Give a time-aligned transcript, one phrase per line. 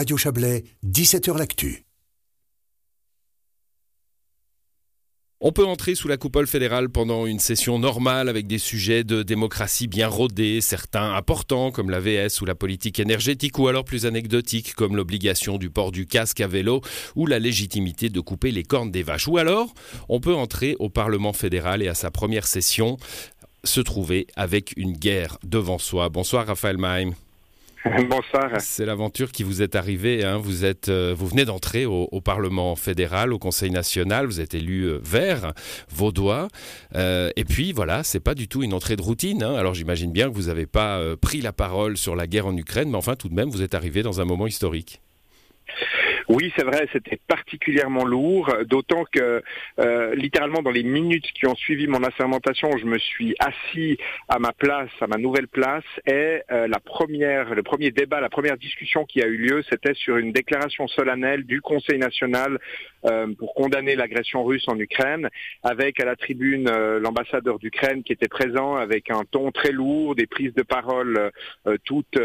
[0.00, 1.84] Radio Chablais, 17h L'Actu.
[5.42, 9.22] On peut entrer sous la coupole fédérale pendant une session normale avec des sujets de
[9.22, 14.06] démocratie bien rodés, certains importants comme la VS ou la politique énergétique ou alors plus
[14.06, 16.80] anecdotiques comme l'obligation du port du casque à vélo
[17.14, 19.28] ou la légitimité de couper les cornes des vaches.
[19.28, 19.74] Ou alors
[20.08, 22.96] on peut entrer au Parlement fédéral et à sa première session
[23.64, 26.08] se trouver avec une guerre devant soi.
[26.08, 27.10] Bonsoir Raphaël Maim.
[28.08, 28.50] Bonsoir.
[28.58, 30.22] C'est l'aventure qui vous est arrivée.
[30.24, 30.36] Hein.
[30.36, 34.26] Vous, êtes, euh, vous venez d'entrer au, Parlement fédéral, au Conseil national.
[34.26, 35.52] Vous êtes élu euh, vert,
[35.88, 36.48] vaudois.
[36.94, 39.42] Euh, et puis voilà, c'est pas du tout une entrée de routine.
[39.42, 39.54] Hein.
[39.54, 42.90] Alors j'imagine bien que vous n'avez pas pris la parole sur la guerre en Ukraine,
[42.90, 45.00] mais enfin tout de même, vous êtes arrivé dans un moment historique.
[46.32, 49.42] Oui, c'est vrai, c'était particulièrement lourd, d'autant que
[49.80, 53.98] euh, littéralement dans les minutes qui ont suivi mon assermentation, je me suis assis
[54.28, 58.28] à ma place, à ma nouvelle place, et euh, la première, le premier débat, la
[58.28, 62.60] première discussion qui a eu lieu, c'était sur une déclaration solennelle du Conseil national
[63.06, 65.30] euh, pour condamner l'agression russe en Ukraine,
[65.64, 70.28] avec à la tribune l'ambassadeur d'Ukraine qui était présent, avec un ton très lourd, des
[70.28, 71.32] prises de parole
[71.84, 72.20] toutes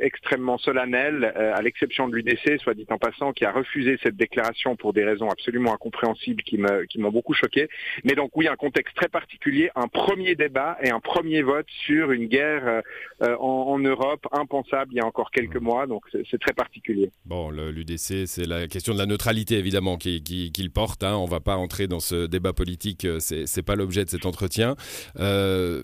[0.00, 4.74] extrêmement solennelles, à l'exception de l'UDC, soit dit en passant qui a refusé cette déclaration
[4.74, 7.68] pour des raisons absolument incompréhensibles qui m'ont beaucoup choqué.
[8.04, 12.10] Mais donc oui, un contexte très particulier, un premier débat et un premier vote sur
[12.10, 12.82] une guerre
[13.22, 15.64] euh, en, Europe impensable il y a encore quelques mmh.
[15.64, 15.86] mois.
[15.86, 17.10] Donc c'est très particulier.
[17.26, 21.04] Bon, l'UDC, c'est la question de la neutralité évidemment qu'il qui, porte.
[21.04, 21.14] Hein.
[21.16, 23.04] On ne va pas entrer dans ce débat politique.
[23.04, 24.76] Euh, c'est pas l'objet de cet entretien.
[25.18, 25.82] Euh,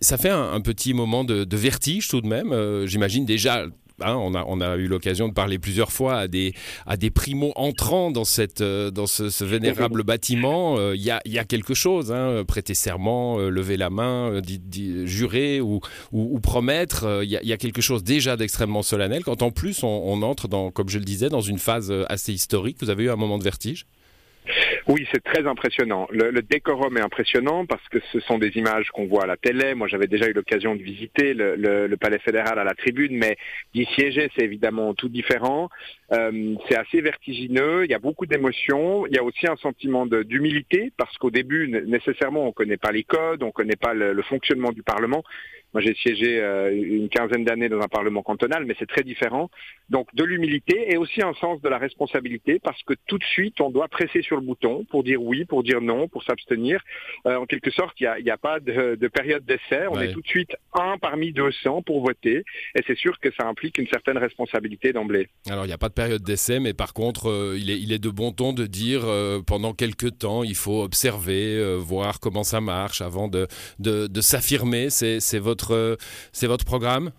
[0.00, 2.86] ça fait un, petit moment de, vertige tout de même.
[2.86, 3.66] J'imagine déjà
[4.00, 6.54] Hein, on, a, on a eu l'occasion de parler plusieurs fois à des,
[6.86, 10.78] à des primos entrant dans, cette, euh, dans ce, vénérable bâtiment.
[10.78, 14.40] Euh, il y, a, y, a, quelque chose, hein, prêter serment, euh, lever la main,
[15.04, 15.80] jurer ou,
[16.12, 17.22] ou, promettre.
[17.22, 20.70] Il y, a quelque chose déjà d'extrêmement solennel quand en plus on, on entre, dans,
[20.70, 22.76] comme je le disais, dans une phase assez historique.
[22.80, 23.86] Vous avez eu un moment de vertige?
[24.88, 26.08] Oui, c'est très impressionnant.
[26.10, 29.74] Le, décorum est impressionnant parce que ce sont des images qu'on voit à la télé.
[29.74, 33.36] Moi, j'avais déjà eu l'occasion de visiter le, palais fédéral à la tribune, mais
[33.74, 35.68] d'y siéger, c'est évidemment tout différent.
[36.12, 37.84] Euh, c'est assez vertigineux.
[37.84, 39.06] Il y a beaucoup d'émotions.
[39.06, 42.90] Il y a aussi un sentiment d'humilité parce qu'au début, nécessairement, on ne connaît pas
[42.90, 45.22] les codes, on ne connaît pas le, fonctionnement du Parlement.
[45.74, 49.50] Moi, j'ai siégé euh, une quinzaine d'années dans un Parlement cantonal, mais c'est très différent.
[49.90, 53.60] Donc, de l'humilité et aussi un sens de la responsabilité parce que tout de suite,
[53.60, 56.80] on doit presser sur le bouton pour dire oui, pour dire non, pour s'abstenir.
[57.26, 59.86] Euh, en quelque sorte, il n'y a, a, pas de, de période d'essai.
[59.90, 62.44] On est tout de suite un parmi 200 pour voter.
[62.74, 65.28] Et c'est sûr que ça implique une certaine responsabilité d'emblée.
[65.50, 67.92] Alors, il n'y a pas de période d'essai, mais par contre, euh, il, est, il,
[67.92, 69.02] est, de bon ton de dire
[69.46, 73.46] pendant quelques temps, il faut observer, voir comment ça marche avant de,
[73.78, 74.88] de, de s'affirmer.
[74.90, 75.57] C'est votre,
[76.32, 77.10] c'est votre programme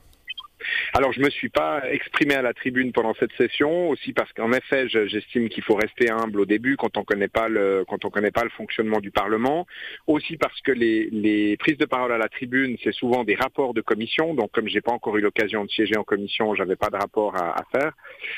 [0.94, 4.52] alors je me suis pas exprimé à la tribune pendant cette session, aussi parce qu'en
[4.52, 8.10] effet j'estime qu'il faut rester humble au début quand on connaît pas le quand on
[8.10, 9.66] connaît pas le fonctionnement du Parlement,
[10.08, 13.74] aussi parce que les, les prises de parole à la tribune c'est souvent des rapports
[13.74, 16.90] de commission, donc comme j'ai pas encore eu l'occasion de siéger en commission, j'avais pas
[16.90, 17.94] de rapport à, à faire.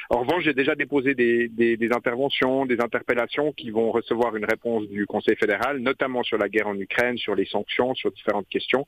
[0.09, 4.45] En revanche j'ai déjà déposé des, des, des, interventions, des interpellations qui vont recevoir une
[4.45, 8.47] réponse du Conseil fédéral, notamment sur la guerre en Ukraine, sur les sanctions, sur différentes
[8.49, 8.85] questions,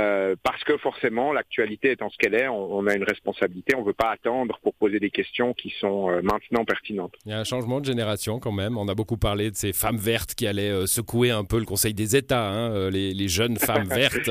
[0.00, 2.48] euh, parce que forcément l'actualité étant ce qu'elle est,
[2.86, 3.74] a une responsabilité.
[3.76, 7.14] On ne veut pas attendre pour poser des questions qui sont euh, maintenant pertinentes.
[7.26, 8.76] Il y a un changement de génération quand même.
[8.76, 11.64] On a beaucoup parlé de ces femmes vertes qui allaient euh, secouer un peu le
[11.64, 14.30] Conseil des États, hein, euh, les, jeunes femmes vertes,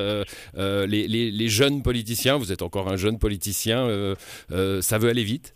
[0.55, 2.37] les, jeunes politiciens.
[2.37, 3.87] Vous êtes encore un jeune politicien.
[4.49, 5.55] ça veut aller vite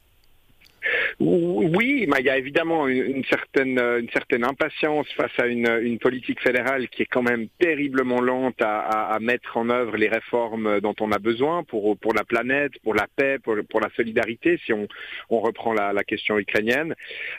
[1.19, 5.97] oui, mais il y a évidemment une, certaine, euh, une certaine impatience face à une,
[5.97, 10.93] politique fédérale qui est quand même terriblement lente à, mettre en œuvre les réformes dont
[10.99, 14.87] on a besoin pour, la planète, pour la paix, pour, la solidarité, si on,
[15.29, 16.93] reprend la, question ukrainienne.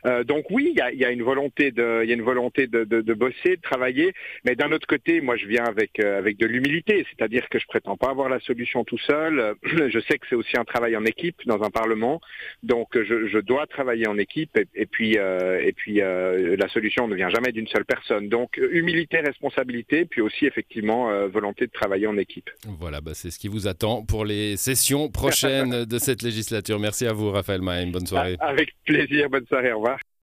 [0.06, 2.82] Euh, donc oui, il y a, une volonté de, il y a une volonté de,
[2.82, 4.12] de, bosser, de travailler,
[4.44, 7.66] mais d'un autre côté, moi je viens avec, euh, avec de l'humilité, c'est-à-dire que je
[7.66, 9.54] prétends pas avoir la solution tout seul.
[9.88, 12.20] Je sais que c'est aussi un travail en équipe dans un parlement,
[12.62, 17.14] donc je dois travailler en équipe et, puis, euh, et puis euh, la solution ne
[17.14, 18.28] vient jamais d'une seule personne.
[18.28, 22.50] Donc humilité, responsabilité, puis aussi effectivement euh, volonté de travailler en équipe.
[22.78, 26.78] Voilà, bah, c'est ce qui vous attend pour les sessions prochaines de cette législature.
[26.78, 27.92] Merci à vous, Raphaël Maïm.
[27.92, 28.36] Bonne soirée.
[28.40, 29.28] Avec plaisir.
[29.30, 29.72] Bonne soirée.
[29.72, 29.98] Au revoir.